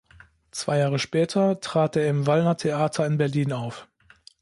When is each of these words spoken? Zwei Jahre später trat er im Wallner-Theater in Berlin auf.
Zwei 0.49 0.79
Jahre 0.79 0.97
später 0.97 1.59
trat 1.59 1.95
er 1.95 2.09
im 2.09 2.25
Wallner-Theater 2.25 3.05
in 3.05 3.19
Berlin 3.19 3.53
auf. 3.53 3.87